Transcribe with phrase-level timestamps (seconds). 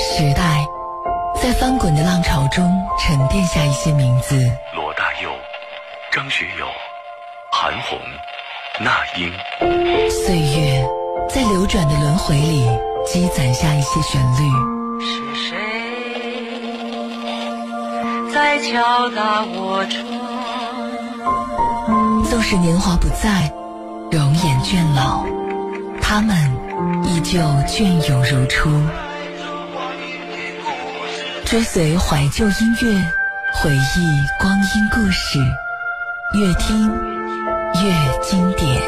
[0.00, 0.66] 时代
[1.34, 2.64] 在翻滚的浪潮中
[2.98, 4.34] 沉淀下一些名字。
[4.74, 5.30] 罗大佑、
[6.10, 6.66] 张学友、
[7.52, 7.98] 韩红、
[8.78, 9.30] 那英。
[10.10, 10.82] 岁月
[11.28, 12.66] 在流转的轮回里
[13.06, 14.50] 积攒下一些旋律。
[15.02, 15.58] 是谁
[18.32, 20.00] 在敲打我窗？
[22.24, 23.52] 纵使年华不在，
[24.10, 25.26] 容颜倦老，
[26.00, 26.34] 他们
[27.04, 28.70] 依旧隽永如初。
[31.50, 33.12] 追随怀旧音乐，
[33.54, 35.40] 回忆光阴故事，
[36.38, 36.88] 越听
[37.74, 38.80] 越经典。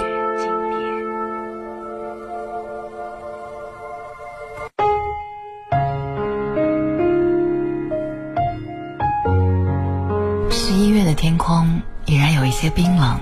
[10.49, 13.19] 十一月的天空已然有一些冰冷，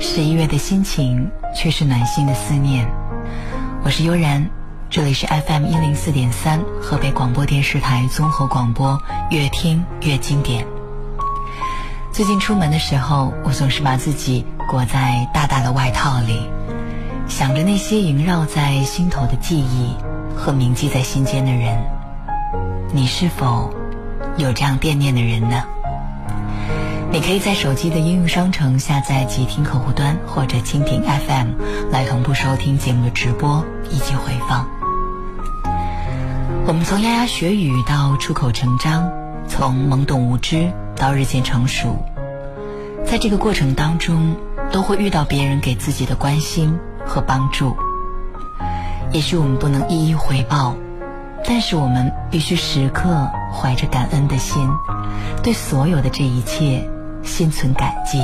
[0.00, 2.90] 十一月的心情却是暖心的思念。
[3.84, 4.50] 我是悠然。
[4.90, 8.98] 这里是 FM 一零四点三，河北广播电视台综合广播，
[9.30, 10.66] 越听越经典。
[12.10, 16.40] 最近出门的时候，我总是把自己裹在大大的外套里，
[17.28, 19.94] 想着那些萦绕在心头的记忆
[20.34, 21.84] 和铭记在心间的人。
[22.90, 23.70] 你是否
[24.38, 25.64] 有这样惦念的人呢？
[27.12, 34.77] 你可以在手机的应用商城下载即听客户端或者蜻蜓 FM 来同步收听节目的直播以及回放。
[36.68, 39.10] 我们从牙牙学语到出口成章，
[39.48, 41.96] 从懵懂无知到日渐成熟，
[43.06, 44.36] 在这个过程当中，
[44.70, 47.74] 都会遇到别人给自己的关心和帮助。
[49.12, 50.76] 也许我们不能一一回报，
[51.42, 54.68] 但是我们必须时刻怀着感恩的心，
[55.42, 56.86] 对所有的这一切
[57.22, 58.20] 心存感激。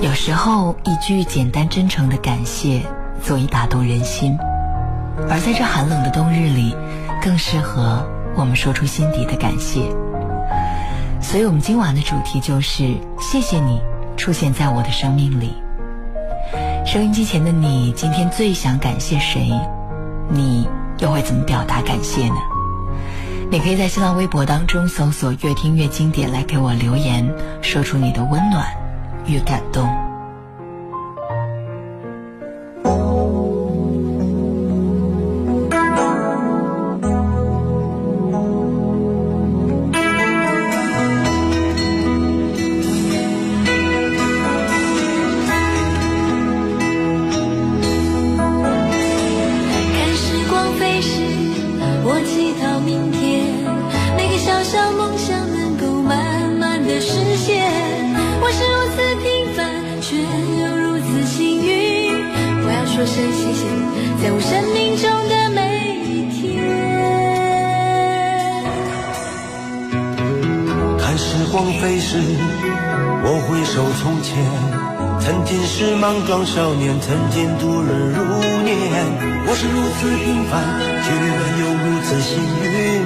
[0.00, 2.80] 有时候，一句简单真诚的感谢，
[3.22, 4.38] 足以打动人心。
[5.28, 6.76] 而在这寒冷的冬日里，
[7.22, 9.80] 更适合我们说出心底的感谢。
[11.20, 13.80] 所以，我们今晚的主题就是谢谢你
[14.16, 15.54] 出现在我的生命里。
[16.84, 19.50] 收音机前的你，今天最想感谢谁？
[20.28, 20.68] 你
[20.98, 22.36] 又会怎么表达感谢呢？
[23.50, 27.28] 你可以在新浪微博当中搜索“越听越经典”来给我留言，
[27.62, 28.66] 说出你的温暖
[29.26, 30.05] 与感动。
[76.56, 78.18] 少年曾经度日如
[78.64, 78.72] 年，
[79.46, 80.64] 我是如此平凡，
[81.04, 81.12] 却
[81.60, 83.04] 又如此幸运。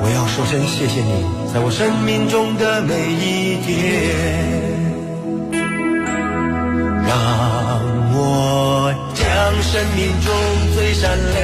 [0.00, 3.74] 我要说声谢谢你，在我生命中的每一天，
[7.08, 7.10] 让
[8.14, 9.26] 我将
[9.64, 10.30] 生命中
[10.76, 11.42] 最闪亮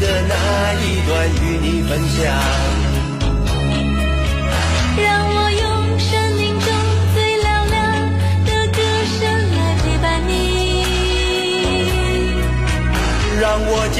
[0.00, 0.32] 的那
[0.80, 2.79] 一段与你分享。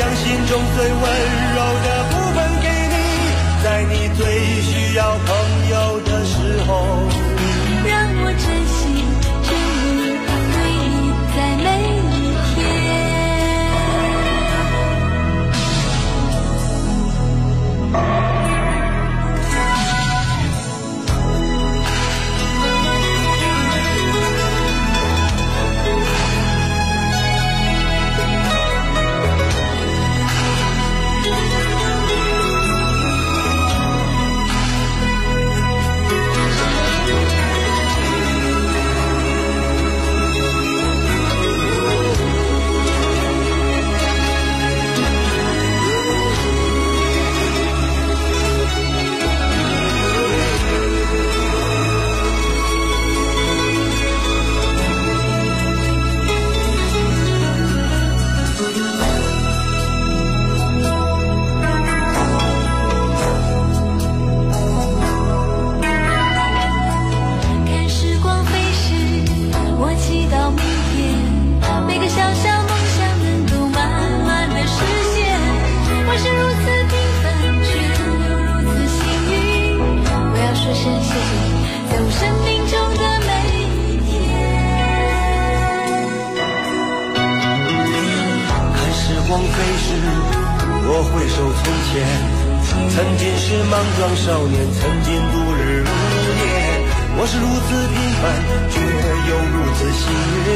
[0.01, 1.50] 将心中最温柔。
[91.01, 92.05] 我回首从前，
[92.93, 95.89] 曾经是莽撞少年，曾经度日如
[96.37, 96.45] 年。
[97.17, 98.29] 我是如此平凡，
[98.69, 98.77] 却
[99.31, 100.05] 又如此幸
[100.45, 100.49] 运。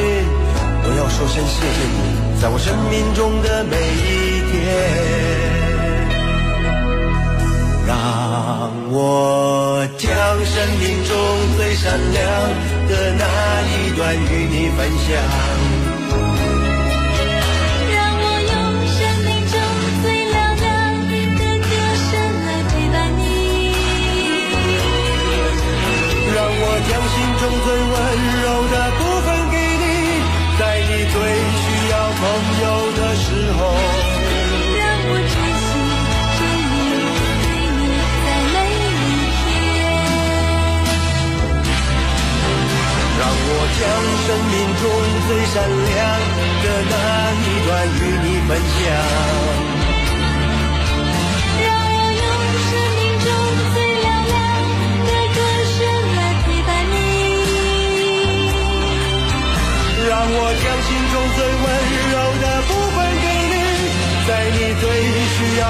[0.84, 1.96] 我要说声谢谢你，
[2.42, 4.52] 在我生命中的每一天。
[7.86, 7.88] 让
[8.90, 10.12] 我将
[10.44, 11.16] 生命中
[11.56, 12.20] 最闪亮
[12.86, 13.24] 的那
[13.72, 15.43] 一段与你分享。
[43.76, 43.82] 将
[44.26, 44.82] 生命中
[45.26, 45.98] 最闪亮
[46.62, 46.94] 的那
[47.42, 48.78] 一段与你分享，
[51.60, 52.22] 让我用
[52.70, 53.26] 生命中
[53.74, 54.32] 最嘹亮
[55.04, 55.36] 的歌
[55.74, 55.76] 声
[56.14, 56.94] 来陪伴你，
[60.08, 61.66] 让我将心中最温
[62.12, 63.54] 柔的部分给你，
[64.28, 64.82] 在你最
[65.34, 65.62] 需要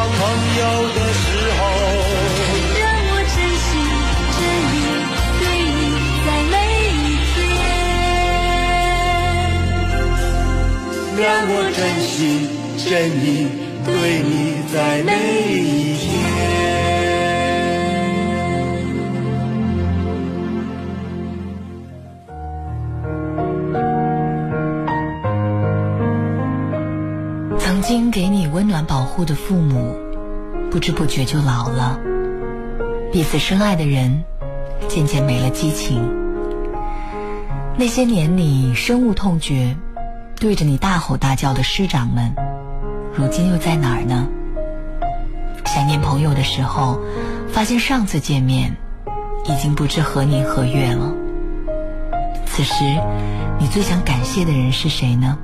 [11.24, 13.48] 让我真心真意
[13.82, 15.10] 对你在每
[15.54, 16.04] 一天。
[27.58, 29.96] 曾经给你温暖保护的父母，
[30.70, 31.98] 不知不觉就老了；
[33.10, 34.22] 彼此深爱的人，
[34.88, 36.06] 渐渐没了激情。
[37.78, 39.74] 那些年你深恶痛绝。
[40.36, 42.34] 对着你大吼大叫的师长们，
[43.14, 44.26] 如今又在哪儿呢？
[45.66, 47.00] 想念朋友的时候，
[47.50, 48.76] 发现上次见面
[49.46, 51.12] 已经不知何年何月了。
[52.46, 52.84] 此时，
[53.58, 55.38] 你最想感谢的人是谁呢？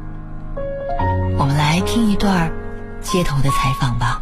[1.39, 2.51] 我们来听一段
[3.01, 4.21] 街头的采访吧。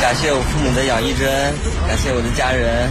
[0.00, 1.54] 感谢我父母的养育之恩，
[1.88, 2.88] 感谢我的家人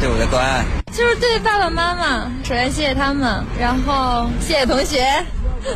[0.00, 5.04] 对我的关爱，就是对爸爸妈妈，首先谢谢他们，然后谢谢同学。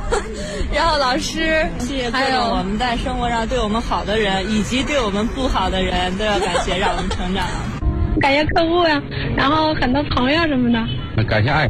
[0.75, 7.45] 然后老师，谢谢还有我们在生活上对我们好的人，以及对我们不好的人，都要感谢，让我们成长。
[8.21, 9.03] 感谢客户呀，
[9.37, 11.25] 然后很多朋友什么的。
[11.25, 11.69] 感谢爱，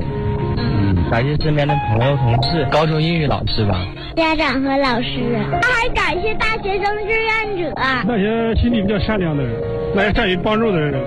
[0.56, 3.86] 嗯，感谢身边的朋友、同事，高中英语老师吧，
[4.16, 7.12] 家长和老师，他还感谢大学生志
[7.56, 7.72] 愿者，
[8.06, 9.54] 那些心里比较善良的人，
[9.94, 11.00] 那些善于帮助的人，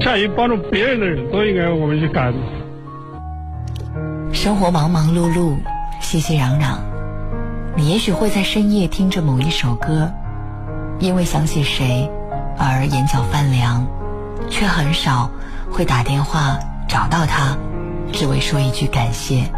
[0.00, 2.34] 善于帮助别人的人，都应该我们去感恩。
[4.32, 5.56] 生活忙忙碌碌。
[6.02, 6.76] 熙熙攘攘，
[7.74, 10.12] 你也许会在深夜听着某一首歌，
[10.98, 12.10] 因为想起谁
[12.58, 13.86] 而眼角泛凉，
[14.50, 15.30] 却很少
[15.70, 17.56] 会打电话找到他，
[18.12, 19.50] 只为说一句感谢。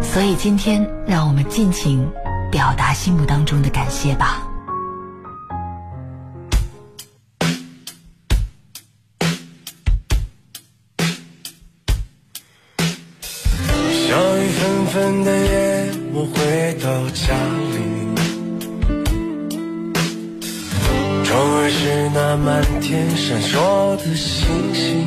[0.00, 2.08] 所以今天，让我们尽情
[2.52, 4.43] 表达心目当中的感谢吧。
[23.26, 25.06] 闪烁的星星。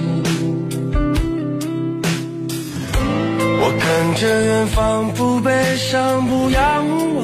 [3.59, 6.83] 我看着远方，不悲伤，不仰
[7.15, 7.23] 望，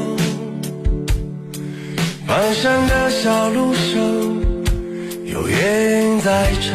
[2.27, 2.29] 蹒
[2.61, 3.89] 跚的小路上，
[5.25, 6.69] 有乐音在唱。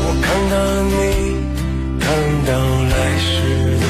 [0.00, 0.54] 我看到
[0.88, 0.92] 你。
[2.00, 2.08] 看
[2.46, 2.50] 到
[2.92, 3.28] 来时
[3.66, 3.84] 的路，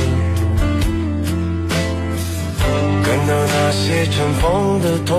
[3.04, 4.42] 看到那些尘封
[4.80, 5.14] 的痛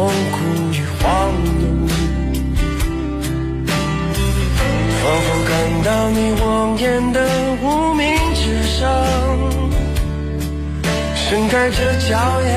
[11.55, 11.77] 开这
[12.09, 12.51] 娇艳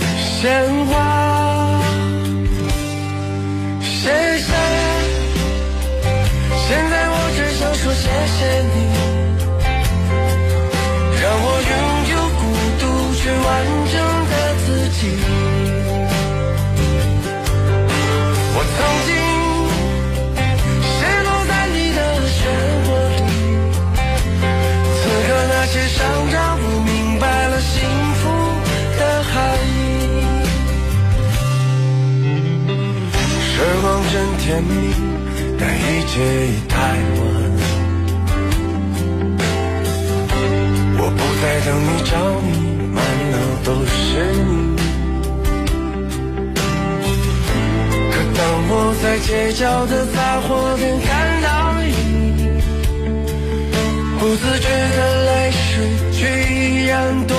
[0.00, 0.94] 的鲜花。
[3.82, 4.50] 谢谢，
[6.56, 7.60] 现在我只想。
[7.74, 8.38] 说谢谢
[8.74, 8.76] 你，
[34.52, 34.68] 甜蜜，
[35.58, 37.20] 但一切已太晚。
[40.98, 42.12] 我不再等你，找
[42.44, 42.52] 你。
[42.92, 43.00] 满
[43.32, 43.96] 脑都是
[44.44, 44.76] 你。
[48.12, 51.08] 可当我在街角的杂货店看
[51.40, 51.48] 到
[51.80, 51.88] 你，
[54.18, 55.64] 不自觉的泪水
[56.12, 56.20] 却
[56.52, 57.34] 依然多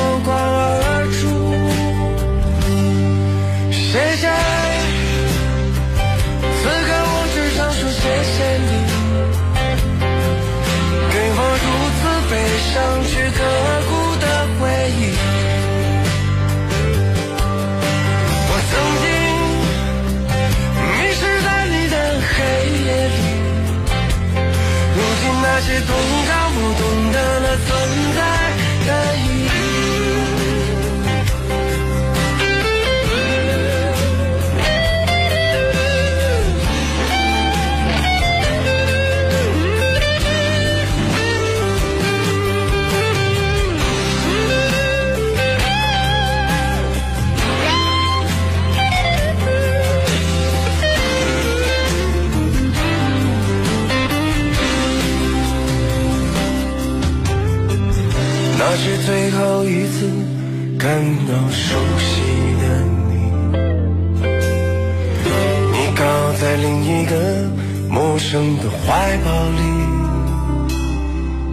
[68.33, 69.61] 生的怀抱里。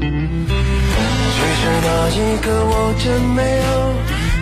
[0.01, 3.05] 其实那一刻我真
[3.37, 3.73] 没有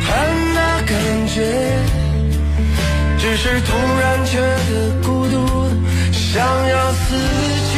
[0.07, 0.09] 很
[0.55, 0.95] 大感
[1.27, 1.35] 觉，
[3.19, 4.71] 只是突然觉得
[5.03, 5.35] 孤独，
[6.13, 7.17] 想要死
[7.73, 7.75] 去。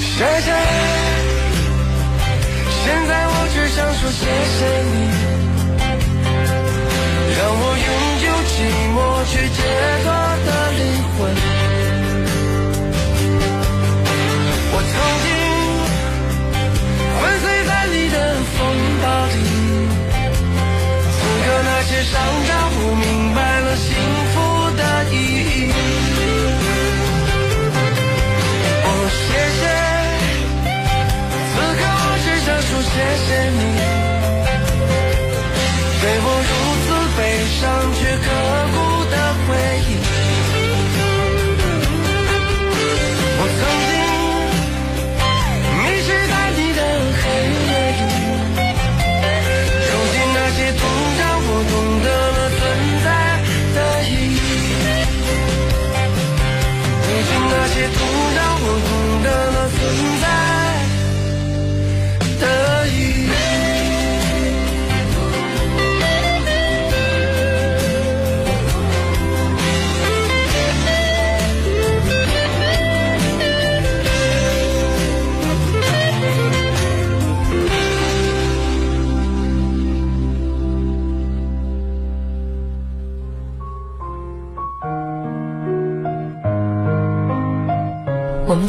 [0.00, 0.50] 谢谢。
[2.82, 4.60] 现在我只想说谢谢
[4.90, 4.94] 你，
[7.38, 7.88] 让我拥
[8.26, 8.58] 有寂
[8.96, 8.98] 寞
[9.30, 9.62] 去解
[10.02, 10.06] 脱
[22.10, 22.47] 刻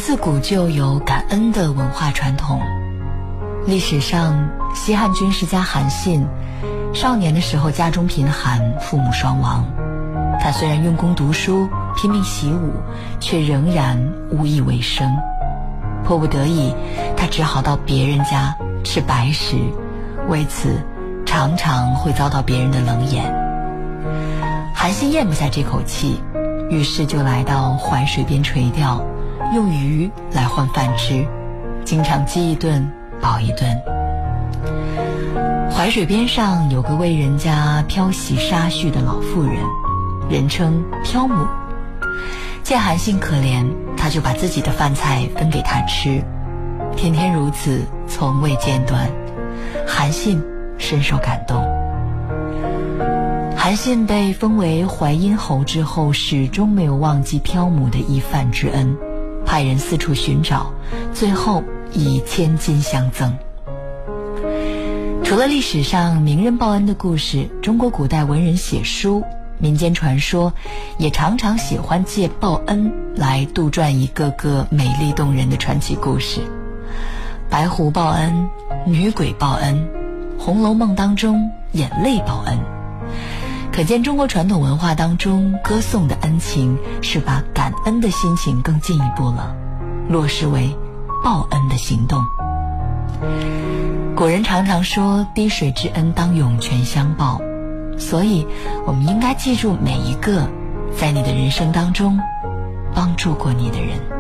[0.10, 2.60] 自古就有感恩的文化传统。
[3.68, 6.26] 历史上，西汉军事家韩信，
[6.96, 9.64] 少年的时候家中贫寒，父母双亡。
[10.42, 12.72] 他虽然用功读书，拼命习武，
[13.20, 15.16] 却仍然无以为生。
[16.04, 16.74] 迫不得已，
[17.16, 19.58] 他只好到别人家吃白食，
[20.28, 20.84] 为此
[21.24, 23.32] 常常会遭到别人的冷眼。
[24.74, 26.20] 韩信咽不下这口气，
[26.72, 29.06] 于是就来到淮水边垂钓，
[29.52, 31.26] 用鱼来换饭吃，
[31.84, 32.88] 经常饥一顿
[33.20, 33.82] 饱一顿。
[35.72, 39.56] 淮水边上有个为人家漂洗纱絮的老妇人，
[40.30, 41.48] 人称漂母。
[42.62, 43.66] 见韩信可怜，
[43.98, 46.22] 他就把自己的饭菜分给他吃，
[46.96, 49.10] 天天如此，从未间断。
[49.88, 50.44] 韩信
[50.78, 51.66] 深受感动。
[53.58, 58.96] 韩信被封为淮阴侯之后，始终没有忘记漂母的一饭之恩，
[59.50, 60.72] 派人四处寻找，
[61.12, 63.36] 最后以千金相赠。
[65.24, 69.24] 除了历史上名人报恩的故事，中国古代文人写书、
[69.58, 70.54] 民间传说，
[71.00, 76.42] 也常常喜欢借报恩来杜撰一个个美丽动人的传奇故事。
[77.50, 78.48] 白狐报恩、
[78.86, 79.90] 女鬼报恩，
[80.40, 82.79] 《红楼梦》当中眼泪报恩。
[83.80, 89.56] 可见中国传统文化当中歌颂的恩情，是把感恩的心情更进一步了，
[90.10, 90.78] 落实为
[91.24, 92.22] 报恩的行动。
[94.18, 97.40] 古人常常说“滴水之恩，当涌泉相报”，
[97.98, 98.46] 所以
[98.86, 100.46] 我们应该记住每一个
[100.94, 102.20] 在你的人生当中
[102.94, 104.19] 帮助过你的人。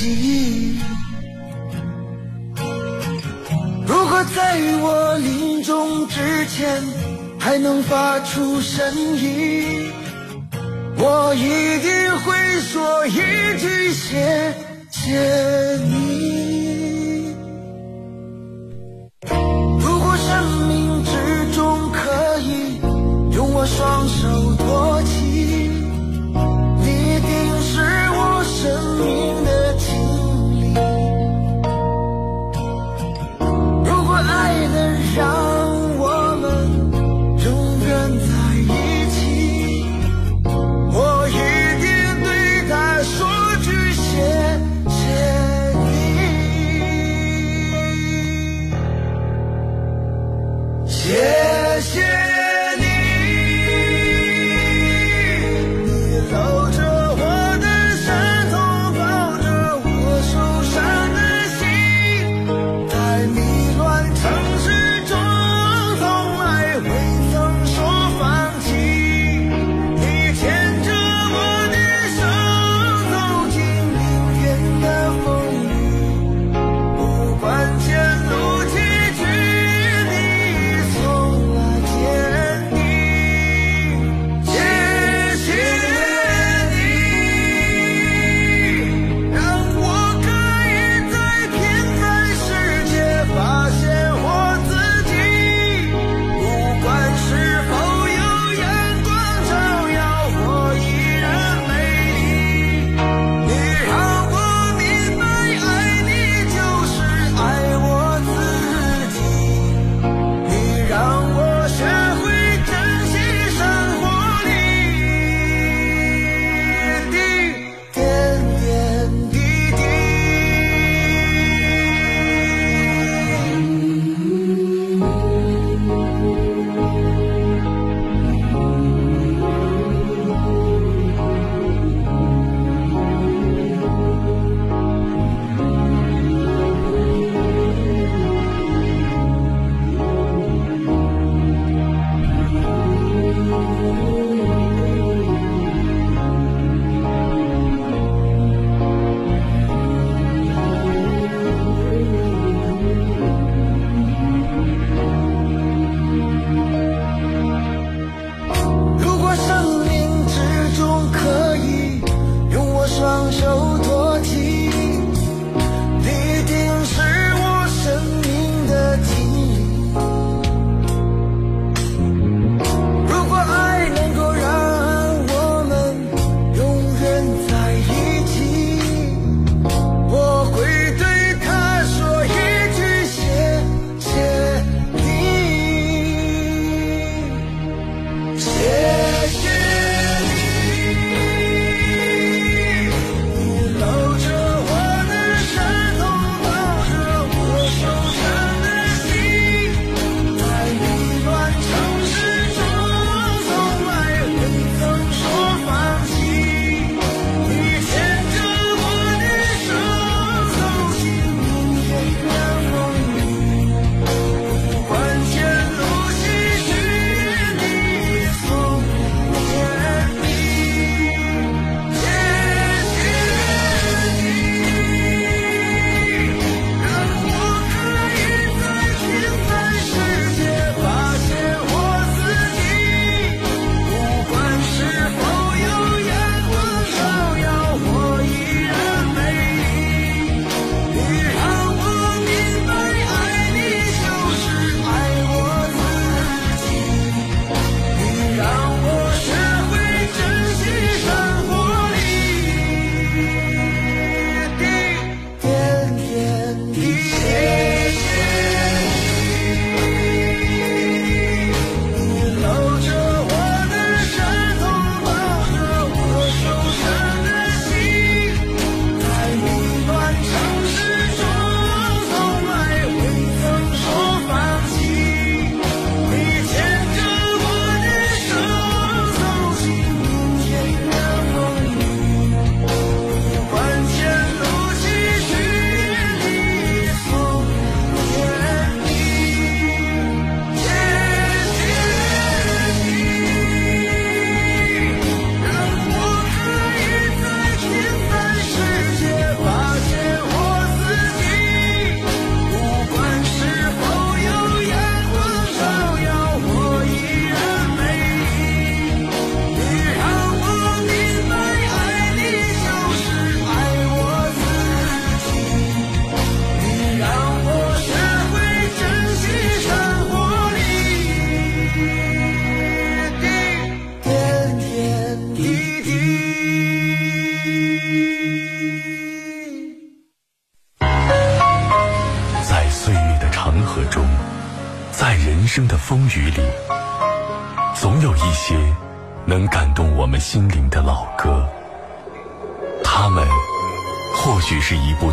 [0.00, 0.78] 息
[3.86, 6.82] 如果在我临终之前
[7.38, 9.92] 还能发出声音
[10.96, 14.54] 我一定会说一句谢
[14.90, 15.99] 谢你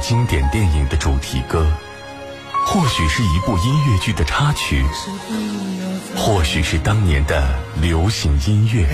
[0.07, 1.67] 经典电影的主题歌，
[2.65, 4.85] 或许是一部音乐剧的插曲，
[6.15, 7.45] 或许是当年的
[7.81, 8.87] 流行音乐。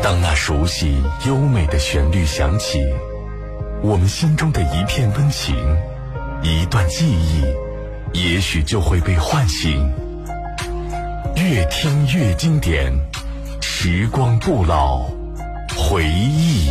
[0.00, 2.78] 当那熟悉优美的旋律响起，
[3.82, 5.56] 我们心中的一片温情，
[6.42, 7.42] 一段记忆，
[8.12, 9.92] 也许就会被唤醒。
[11.34, 12.92] 越听越经典，
[13.60, 15.10] 时光不老，
[15.76, 16.70] 回忆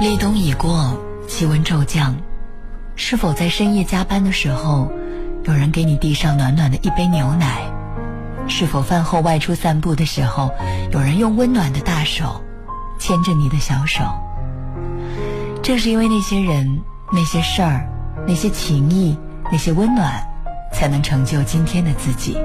[0.00, 2.16] 立冬已过，气温骤降，
[2.94, 4.90] 是否在深夜加班的时候，
[5.44, 7.60] 有人给你递上暖暖的一杯牛奶？
[8.48, 10.50] 是否饭后外出散步的时候，
[10.92, 12.42] 有人用温暖的大手
[12.98, 14.02] 牵着你的小手？
[15.62, 16.80] 正是因为那些人、
[17.12, 17.86] 那些事儿、
[18.26, 19.18] 那些情谊、
[19.50, 20.22] 那些温暖，
[20.72, 22.36] 才能成就今天的自己。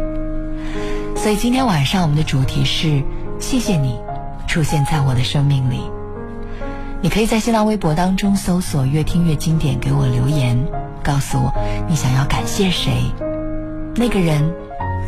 [1.15, 3.03] 所以今天晚上我们的主题是：
[3.39, 3.99] 谢谢你
[4.47, 5.81] 出现在我的生命里。
[7.01, 10.57] 你可以在新浪微博当中搜索“越听越经典”，给我留言，
[11.03, 11.51] 告诉我
[11.87, 13.11] 你想要感谢谁，
[13.95, 14.53] 那个人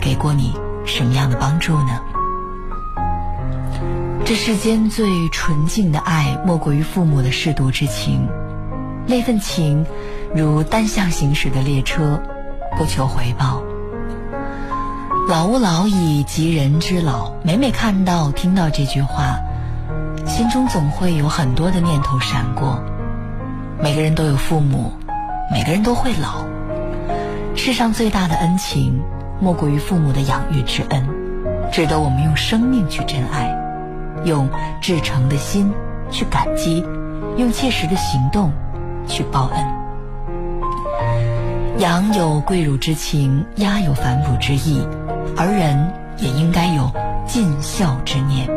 [0.01, 0.53] 给过你
[0.85, 1.99] 什么样的帮助呢？
[4.25, 8.27] 这世间最纯净的爱，莫过于父母的舐犊之情。
[9.05, 9.85] 那份情，
[10.35, 12.19] 如单向行驶的列车，
[12.75, 13.61] 不求回报。
[15.29, 19.37] 老吾老以及人之老，每每看到、听到这句话。
[20.25, 22.83] 心中总会有很多的念头闪过。
[23.79, 24.93] 每个人都有父母，
[25.51, 26.45] 每个人都会老。
[27.55, 29.03] 世上最大的恩情，
[29.39, 31.07] 莫过于父母的养育之恩，
[31.71, 33.55] 值得我们用生命去珍爱，
[34.23, 34.49] 用
[34.81, 35.71] 至诚的心
[36.09, 36.83] 去感激，
[37.37, 38.51] 用切实的行动
[39.05, 39.82] 去报恩。
[41.79, 44.87] 羊有跪乳之情，鸭有反哺之意，
[45.35, 46.91] 而人也应该有
[47.27, 48.47] 尽孝之念。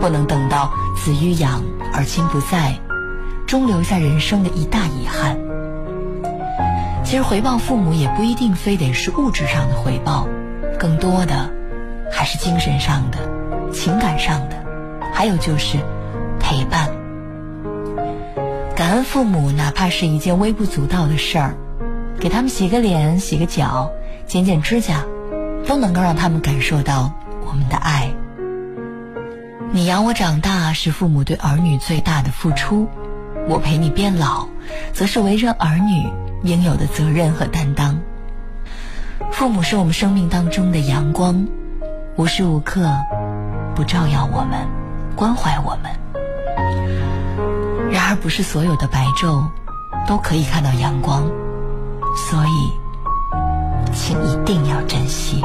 [0.00, 2.74] 不能等到子欲养而亲不在，
[3.46, 5.38] 终留下人生的一大遗憾。
[7.04, 10.26] 其实回报父母也不一定非得是物质上的回报，
[10.78, 11.48] 更多的
[12.10, 13.18] 还是精神上的、
[13.72, 14.56] 情感上的，
[15.14, 15.78] 还有就是
[16.40, 16.90] 陪伴。
[18.74, 21.54] 感恩父母，哪怕是一件微不足道的事儿，
[22.20, 23.90] 给他们洗个脸、洗个脚、
[24.26, 25.04] 剪剪指甲，
[25.66, 27.10] 都能够让他们感受到
[27.46, 28.10] 我们的爱。
[29.72, 32.86] 你养我长大是父母对儿女最大的付出，
[33.48, 34.46] 我陪你变老，
[34.92, 36.10] 则是为人儿女
[36.42, 37.98] 应有的责任和担当。
[39.32, 41.46] 父母是我们生命当中的阳光，
[42.16, 42.92] 无时无刻
[43.74, 44.68] 不照耀我们，
[45.16, 45.90] 关怀我们。
[47.90, 49.42] 然而，不是所有的白昼
[50.06, 51.30] 都可以看到阳光，
[52.16, 52.72] 所以，
[53.94, 55.40] 请一定要珍惜。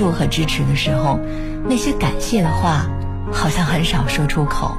[0.00, 1.18] 助和支持的时候，
[1.68, 2.86] 那些感谢的话
[3.30, 4.74] 好像很少说出口，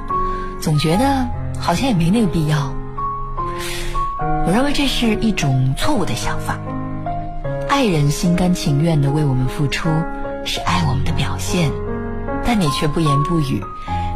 [0.60, 1.28] 总觉得
[1.60, 2.74] 好像也没那个必要。
[4.44, 6.58] 我认为这是一种错误的想法。
[7.68, 9.88] 爱人心甘情愿的为我们付出，
[10.44, 11.70] 是爱我们的表现，
[12.44, 13.62] 但你却不言不语，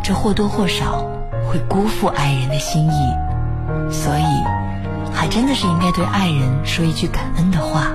[0.03, 1.07] 这或多或少
[1.49, 3.93] 会辜负爱人的心意。
[3.93, 7.93] 所以，还真的是应该对爱人说一句感恩的话。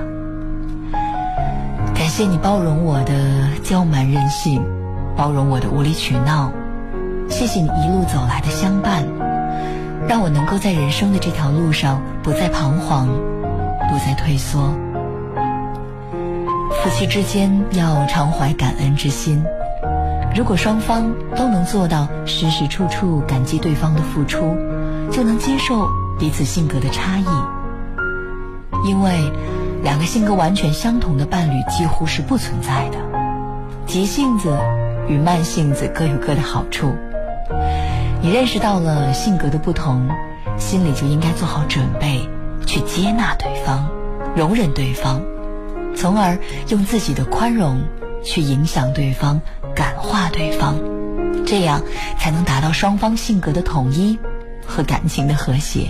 [2.14, 3.14] 谢谢你包容我的
[3.62, 4.62] 娇蛮任性，
[5.16, 6.52] 包容我的无理取闹。
[7.30, 9.02] 谢谢你一路走来的相伴，
[10.06, 13.08] 让我能够在人生的这条路上不再彷徨，
[13.88, 14.74] 不再退缩。
[16.82, 19.42] 夫妻之间要常怀感恩之心。
[20.36, 24.54] 如果双方都能做到时时处处感激对方的付出，
[25.10, 27.24] 就能接受彼此性格的差异。
[28.86, 29.32] 因为
[29.82, 32.98] 两个性格完全相同的伴侣几乎是不存在的。
[33.86, 34.56] 急性子
[35.08, 36.94] 与慢性子各有各的好处。
[38.22, 40.08] 你认识到了性格的不同，
[40.56, 42.28] 心里就应该做好准备，
[42.64, 43.88] 去接纳对方，
[44.36, 45.20] 容忍对方，
[45.96, 47.82] 从而用自己的宽容
[48.24, 49.40] 去影响对方，
[49.74, 50.76] 感化对方，
[51.44, 51.82] 这样
[52.18, 54.16] 才能达到双方性格的统一
[54.64, 55.88] 和感情的和谐。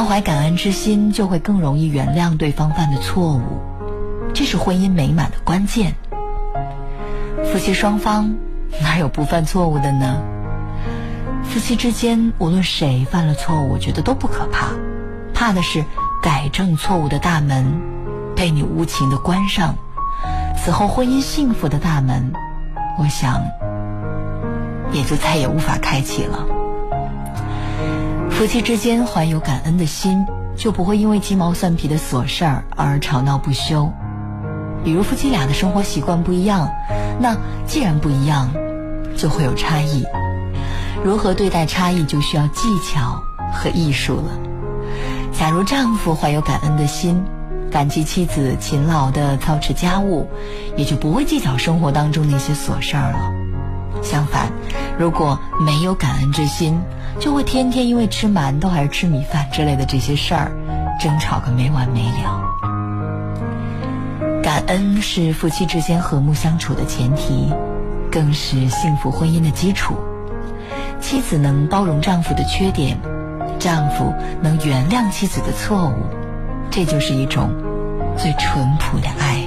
[0.00, 3.42] 常怀感恩之心，就会更容易原谅对方犯的错误，
[4.32, 5.94] 这是婚姻美满的关键。
[7.44, 8.34] 夫妻双方
[8.80, 10.22] 哪有不犯错误的呢？
[11.42, 14.68] 夫妻之间，无论谁犯了错误，我觉得都不可怕，
[15.34, 15.84] 怕的是
[16.22, 17.82] 改正错误的大门
[18.34, 19.74] 被你无情的关上，
[20.56, 22.32] 此后婚姻幸福的大门，
[22.98, 23.44] 我想
[24.92, 26.59] 也就再也无法开启了。
[28.40, 30.26] 夫妻之间怀有感恩的心，
[30.56, 33.92] 就不会因为鸡毛蒜皮的琐事儿而吵闹不休。
[34.82, 36.70] 比如夫妻俩的生活习惯不一样，
[37.20, 38.48] 那既然不一样，
[39.14, 40.06] 就会有差异。
[41.04, 43.22] 如何对待差异，就需要技巧
[43.52, 44.30] 和艺术了。
[45.34, 47.22] 假如丈夫怀有感恩的心，
[47.70, 50.26] 感激妻子勤劳的操持家务，
[50.78, 53.30] 也就不会计较生活当中那些琐事儿了。
[54.02, 54.50] 相反，
[54.98, 56.80] 如果没有感恩之心，
[57.20, 60.50] 就会天天因为吃馒头还是吃米饭之类的这些事儿，
[60.98, 62.40] 争吵个没完没了。
[64.42, 67.52] 感恩是夫妻之间和睦相处的前提，
[68.10, 69.94] 更是幸福婚姻的基础。
[70.98, 72.98] 妻子能包容丈夫的缺点，
[73.58, 75.94] 丈夫能原谅妻子的错误，
[76.70, 77.50] 这就是一种
[78.16, 79.39] 最淳朴的爱。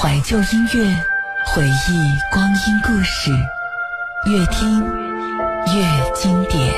[0.00, 0.96] 怀旧音乐，
[1.44, 3.32] 回忆光阴故事，
[4.26, 4.80] 越听
[5.74, 6.72] 越经典。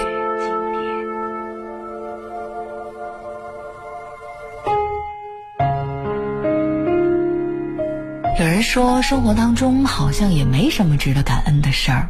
[8.38, 12.08] 有人说，生活当中好像也没什么值得感恩的事儿。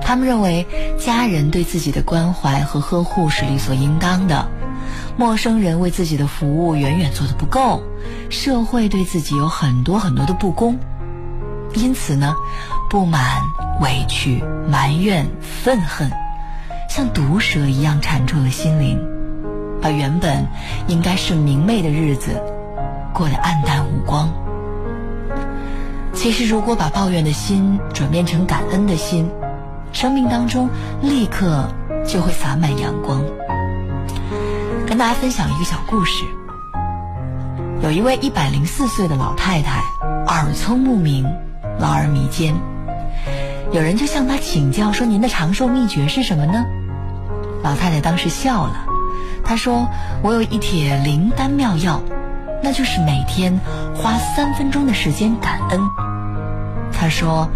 [0.00, 0.64] 他们认为，
[0.96, 4.48] 家人对自己的关怀和呵护是理所应当的，
[5.16, 7.82] 陌生人为自己的服务远远做得不够，
[8.30, 10.78] 社会对自己有很多很多的不公。
[11.74, 12.34] 因此呢，
[12.88, 13.42] 不满、
[13.80, 16.10] 委屈、埋怨、愤恨，
[16.88, 18.98] 像毒蛇一样缠住了心灵，
[19.80, 20.46] 把原本
[20.86, 22.42] 应该是明媚的日子
[23.12, 24.32] 过得暗淡无光。
[26.14, 29.30] 其实，如果把抱怨的心转变成感恩的心，
[29.92, 30.68] 生命当中
[31.02, 31.68] 立刻
[32.06, 33.22] 就会洒满阳光。
[34.86, 36.24] 跟大家分享一个小故事：
[37.80, 39.82] 有一位一百零四岁的老太太，
[40.26, 41.24] 耳聪目明，
[41.78, 42.54] 老而弥坚。
[43.70, 46.64] 有人就向她请教说：“您的长寿秘诀是什么呢？”
[47.62, 48.84] 老太太当时笑了，
[49.44, 49.88] 她说
[50.22, 52.02] ：“我有一帖灵丹妙药，
[52.62, 53.60] 那就是每天
[53.94, 55.80] 花三分钟的时间感恩。”
[56.92, 57.48] 她说：“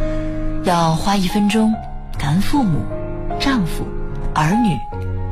[0.64, 1.74] 要花一分钟。”
[2.16, 2.84] 感恩父母、
[3.40, 3.84] 丈夫、
[4.32, 4.78] 儿女、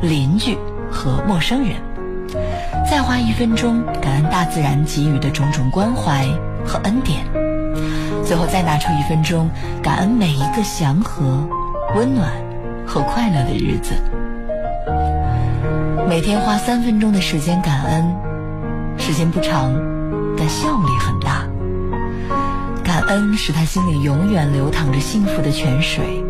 [0.02, 0.58] 邻居
[0.90, 1.76] 和陌生人，
[2.90, 6.26] 再花一分钟感恩大自然给予的种种关怀
[6.64, 7.24] 和恩典，
[8.24, 9.50] 最后再拿出一分钟
[9.82, 11.48] 感恩每一个祥和、
[11.94, 12.30] 温暖
[12.86, 13.94] 和快乐的日子。
[16.08, 18.16] 每天花三分钟的时间感恩，
[18.98, 19.72] 时间不长，
[20.36, 21.46] 但效力很大。
[22.82, 26.24] 感恩使他心里永远流淌着幸福的泉水。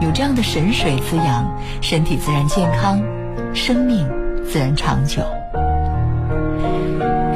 [0.00, 1.44] 有这样的神水滋养，
[1.80, 3.02] 身体自然健康，
[3.52, 4.08] 生命
[4.50, 5.22] 自然长久。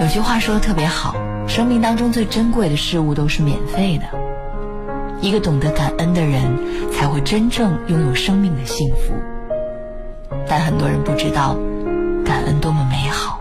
[0.00, 1.14] 有句话说的特别好，
[1.46, 4.04] 生命当中最珍贵的事物都是免费的。
[5.20, 6.42] 一个懂得感恩的人，
[6.92, 9.14] 才会真正拥有生命的幸福。
[10.48, 11.56] 但很多人不知道，
[12.24, 13.40] 感恩多么美好。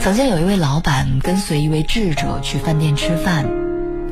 [0.00, 3.44] 曾经有一位老板跟随一位智者去饭店吃饭，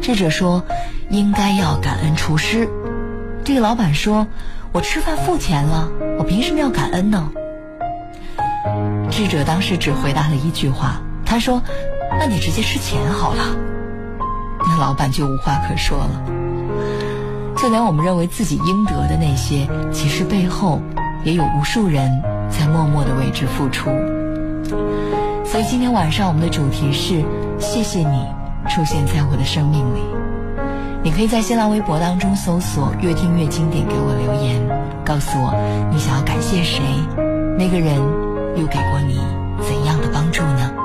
[0.03, 0.63] 智者说。
[1.11, 2.67] 应该要感恩厨师。
[3.45, 4.27] 这个老板说
[4.73, 7.31] ：“我吃饭付钱了，我凭什么要感恩呢？”
[9.11, 11.63] 智者当时只回答了一句话，他说
[12.19, 13.45] ：“那你直接吃钱好了。”
[14.67, 16.23] 那老板就无话可说了。
[17.59, 20.81] 就连我们认为自己应得的那些，其实背后
[21.23, 23.91] 也有无数人在默默的为之付出。
[25.45, 27.23] 所以今天晚上我们的主题是：
[27.59, 28.27] 谢谢你
[28.69, 30.01] 出现在我的生命里。
[31.05, 34.61] 你可以在新浪微博当中搜索“越听越经典”，给我留言，
[35.05, 35.53] 告诉我
[35.91, 36.81] 你想要感谢谁，
[37.59, 37.97] 那个人
[38.57, 39.19] 又给过你
[39.61, 40.82] 怎样的帮助呢？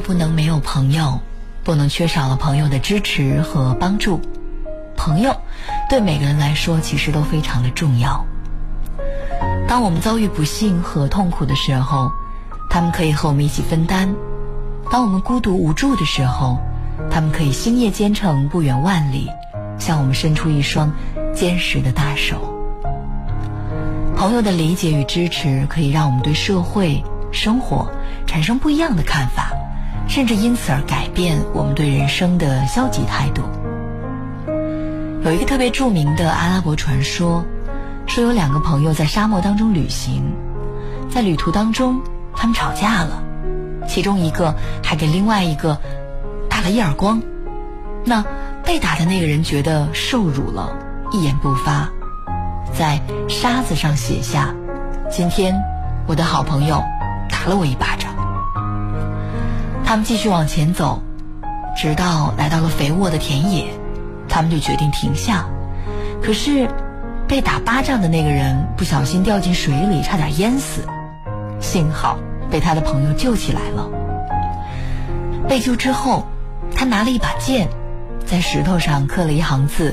[0.00, 1.20] 不能没有朋友，
[1.62, 4.20] 不能缺少了朋友的支持和帮助。
[4.96, 5.36] 朋友
[5.88, 8.24] 对每个人来说其实都非常的重要。
[9.68, 12.10] 当我们遭遇不幸和痛苦的时候，
[12.68, 14.08] 他们可以和我们一起分担；
[14.90, 16.58] 当我们孤独无助的时候，
[17.10, 19.30] 他们可以星夜兼程，不远万里，
[19.78, 20.92] 向我们伸出一双
[21.32, 22.36] 坚实的大手。
[24.16, 27.90] 朋友的理解与支持，可以让我们对社会、生活
[28.26, 29.49] 产生不一样的看法，
[30.10, 33.42] 甚至因此而改变我们对人生的消极态度。
[35.24, 37.44] 有一个特别著名的阿拉伯传说，
[38.08, 40.34] 说有两个朋友在沙漠当中旅行，
[41.08, 42.00] 在旅途当中
[42.34, 43.22] 他们吵架了，
[43.86, 44.52] 其中一个
[44.82, 45.78] 还给另外一个
[46.48, 47.22] 打了一耳光，
[48.04, 48.24] 那
[48.64, 50.76] 被打的那个人觉得受辱了，
[51.12, 51.88] 一言不发。
[52.76, 54.52] 在沙子上写下
[55.08, 55.54] ：“今天
[56.08, 56.82] 我的好朋友
[57.30, 58.09] 打了我一巴掌。”
[59.90, 61.02] 他们继续往前走，
[61.76, 63.74] 直到来到了肥沃的田野，
[64.28, 65.44] 他们就决定停下。
[66.22, 66.68] 可是，
[67.26, 70.86] 被打巴掌的那个人不小心掉进水里，差点淹死，
[71.58, 72.16] 幸好
[72.48, 73.88] 被他的朋友救起来了。
[75.48, 76.24] 被救之后，
[76.72, 77.66] 他拿了一把剑，
[78.24, 79.92] 在石头上刻了一行字：“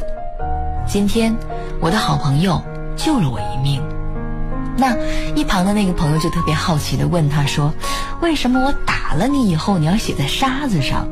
[0.85, 1.35] 今天。”
[1.81, 2.61] 我的好朋友
[2.95, 3.81] 救了我一命，
[4.77, 4.95] 那
[5.35, 7.73] 一旁的那个朋友就特别好奇的问他说
[8.21, 11.07] ：“为什么我打了你以后，你要写在沙子上，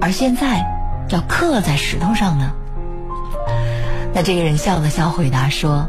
[0.00, 0.62] 而现在
[1.08, 2.52] 要刻在石头上呢？”
[4.12, 5.88] 那这个人笑了笑回答说：“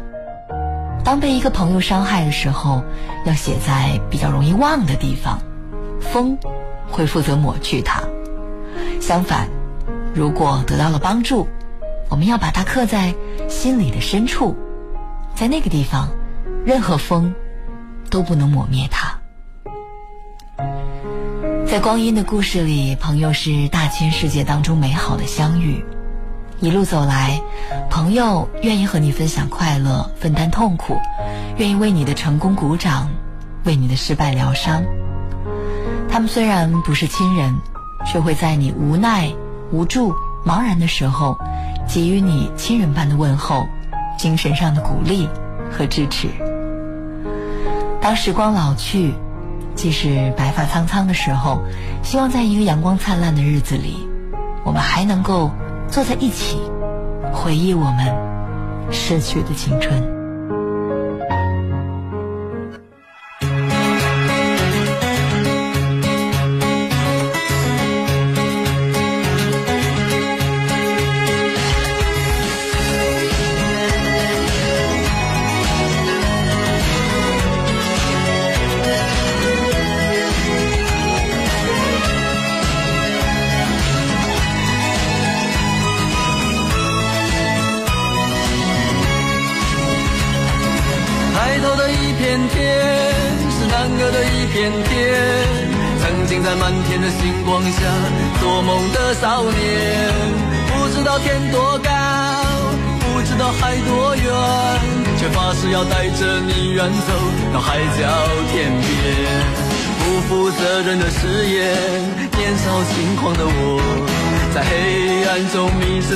[1.04, 2.82] 当被一个朋友伤害的时候，
[3.26, 5.38] 要写在比较容易忘的地方，
[6.00, 6.38] 风
[6.90, 8.02] 会负责抹去它；
[9.00, 9.48] 相反，
[10.14, 11.46] 如果得到了帮助。”
[12.10, 13.14] 我们要把它刻在
[13.48, 14.56] 心里的深处，
[15.36, 16.08] 在那个地方，
[16.64, 17.34] 任何风
[18.10, 19.18] 都不能抹灭它。
[21.66, 25.84] 在光阴的故事里，朋友是大千世界当中美好的相遇。
[26.60, 27.40] 一路走来，
[27.88, 30.98] 朋友愿意和你分享快乐，分担痛苦，
[31.56, 33.08] 愿意为你的成功鼓掌，
[33.64, 34.84] 为你的失败疗伤。
[36.10, 37.56] 他们虽然不是亲人，
[38.04, 39.32] 却会在你无奈、
[39.70, 40.12] 无助、
[40.44, 41.38] 茫然的时候。
[41.92, 43.66] 给予你亲人般的问候，
[44.16, 45.28] 精神上的鼓励
[45.70, 46.28] 和支持。
[48.00, 49.12] 当时光老去，
[49.74, 51.62] 即使白发苍苍的时候，
[52.02, 54.08] 希望在一个阳光灿烂的日子里，
[54.64, 55.50] 我们还能够
[55.88, 56.58] 坐在一起，
[57.32, 58.14] 回忆我们
[58.90, 60.19] 逝去的青春。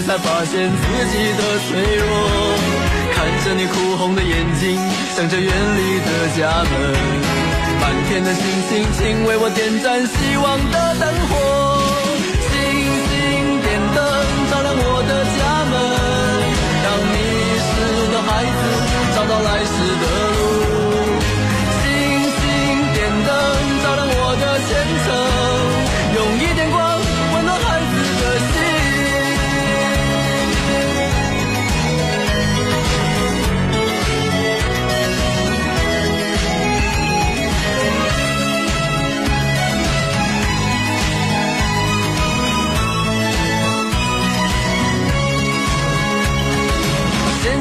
[0.02, 2.08] 才发现自己的脆弱，
[3.14, 4.76] 看着你哭红的眼睛，
[5.16, 6.72] 想着远离的家门，
[7.80, 11.34] 满天的星星，请为我点燃希望的灯火，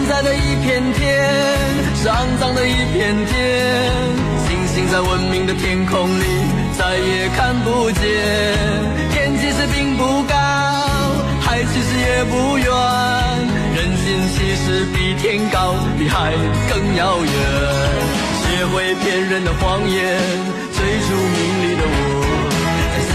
[0.08, 1.24] 在的一片天，
[2.06, 3.36] 肮脏的一片天，
[4.48, 6.24] 星星在文明的天空里
[6.78, 8.02] 再也看不见。
[9.12, 10.36] 天其实并不高，
[11.42, 12.66] 海其实也不远，
[13.76, 16.34] 人心其实比天高，比海
[16.70, 17.32] 更遥远。
[18.44, 20.20] 学会骗人的谎言，
[20.74, 21.92] 追逐名利的我，
[22.92, 23.14] 在现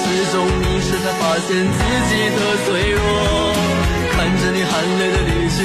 [0.00, 1.78] 实中迷失，才发现自
[2.08, 3.00] 己的脆弱。
[4.20, 5.56] 看着你含泪的离去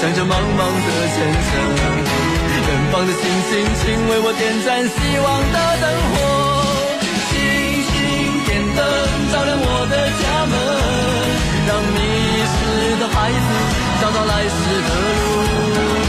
[0.00, 1.50] 想着茫茫的前程
[2.54, 3.50] 远方的星星
[3.80, 6.14] 请为我点盏希望的灯火
[7.26, 7.34] 星
[7.82, 7.94] 星
[8.46, 8.78] 点灯
[9.32, 10.54] 照亮我的家门
[11.66, 11.98] 让迷
[12.54, 13.48] 失的孩子
[14.00, 14.54] 找到来时
[14.86, 16.05] 的路。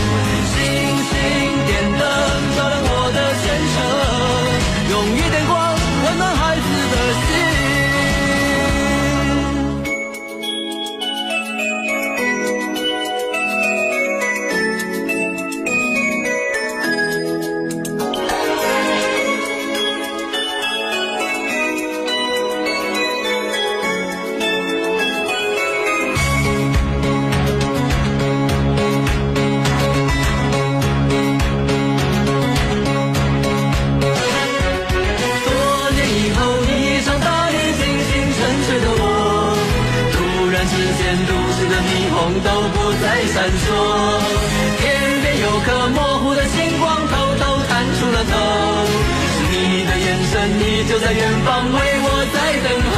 [51.00, 52.98] 在远方为我在等候。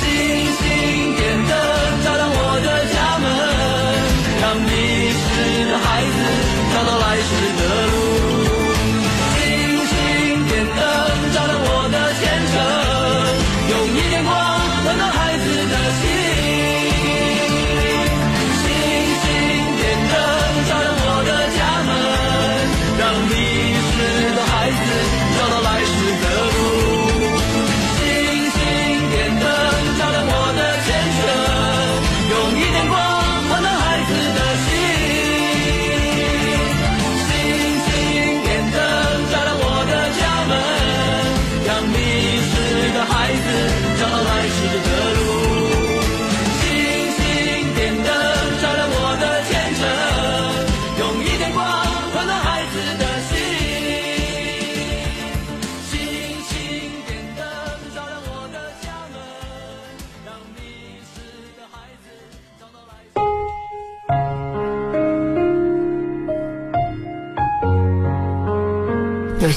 [0.00, 0.02] 星
[0.58, 0.62] 星
[1.16, 1.52] 点灯
[2.04, 3.26] 照亮我的家门，
[4.40, 4.68] 让迷
[5.12, 5.24] 失
[5.68, 5.86] 的孩
[6.16, 6.16] 子
[6.72, 7.62] 找到来时的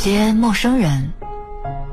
[0.03, 1.11] 些陌生人，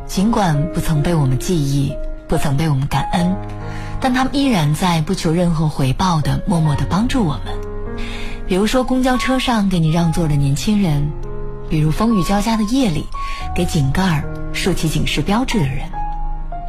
[0.06, 1.92] 尽管不曾被我们记忆，
[2.26, 3.36] 不曾被我们感恩，
[4.00, 7.54] 但他们依然在不求任何回报的默默的帮助我们。
[8.46, 11.02] 比如说，公交车上给你让座的年轻人；
[11.68, 13.04] 比如风雨交加的夜里，
[13.54, 15.84] 给井盖竖起警示标志的人；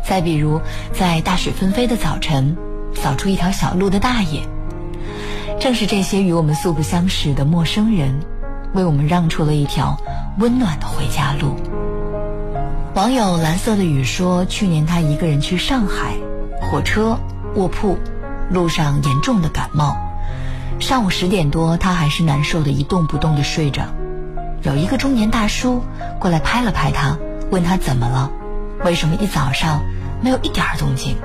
[0.06, 0.60] 再比如
[0.92, 2.58] 在大雪纷飞的早晨，
[2.94, 4.42] 扫出一条小路的大爷。
[5.58, 8.20] 正是这些与我们素不相识的陌生人，
[8.74, 9.98] 为我们让出了一条
[10.40, 11.58] 温暖的回家路。
[12.96, 16.14] 网友蓝色的雨说，去年他一个人去上海，
[16.62, 17.20] 火车
[17.56, 17.98] 卧铺，
[18.50, 19.98] 路上严重的感冒。
[20.80, 23.84] 上午十点多，他还是难受的一动不动的睡着。
[24.62, 25.84] 有一个中年大叔
[26.22, 27.18] 过来拍了拍他，
[27.52, 28.32] 问他怎么了，
[28.86, 29.82] 为什么一早上
[30.22, 31.18] 没有一点动静。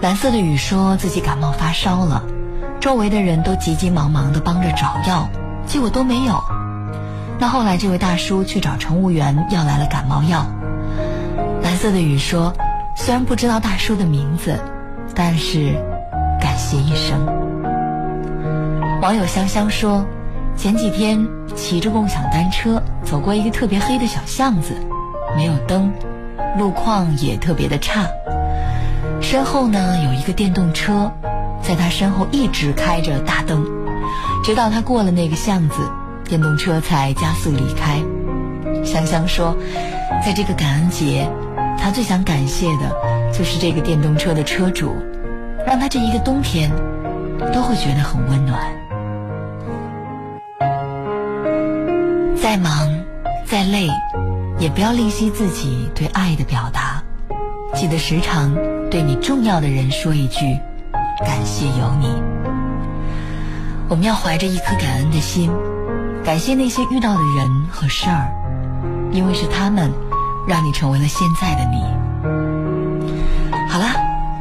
[0.00, 2.24] 蓝色的雨说自己感冒发烧了，
[2.80, 5.28] 周围的人都急急忙忙的帮着找药，
[5.64, 6.42] 结果都没有。
[7.40, 10.46] 那后来这位大叔去找乘务员要来了感冒药。
[11.62, 12.52] 蓝色的雨说，
[12.96, 14.58] 虽然不知道大叔的名字，
[15.14, 15.74] 但是
[16.40, 17.24] 感谢一生。
[19.00, 20.04] 网友香香说，
[20.56, 21.24] 前几天
[21.54, 24.74] 骑着共享单车走过一个特别黑的小巷子，
[25.36, 25.92] 没有灯，
[26.58, 28.08] 路况也特别的差。
[29.20, 31.12] 身后呢有一个电动车，
[31.62, 33.64] 在他身后一直开着大灯，
[34.42, 35.76] 直到他过了那个巷子，
[36.28, 38.00] 电动车才加速离开。
[38.84, 39.56] 香香说，
[40.24, 41.28] 在这个感恩节，
[41.78, 44.94] 他最想感谢的就是这个电动车的车主，
[45.66, 46.70] 让他这一个冬天
[47.52, 48.60] 都会觉得很温暖。
[52.36, 52.88] 再忙，
[53.44, 53.88] 再累，
[54.58, 57.02] 也不要吝惜自己对爱的表达。
[57.74, 58.54] 记得时常
[58.90, 60.58] 对你重要的人说一句
[61.24, 62.08] “感谢有你”。
[63.88, 65.50] 我们要怀着一颗感恩的心，
[66.28, 68.30] 感谢那些遇到的人和事儿，
[69.10, 69.90] 因为是他们
[70.46, 71.80] 让你成为了现在的你。
[73.66, 73.94] 好啦，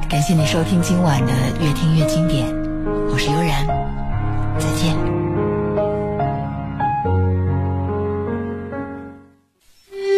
[0.09, 1.31] 感谢你收听今晚的
[1.61, 2.45] 越听越经典，
[3.09, 3.65] 我是悠然，